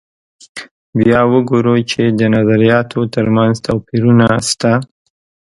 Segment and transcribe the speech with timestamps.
[0.97, 4.73] بیا وګورو چې د نظریاتو تر منځ توپیرونه شته.